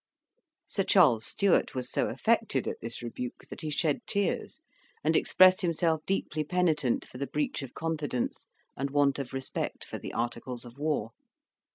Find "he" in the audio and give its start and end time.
3.61-3.69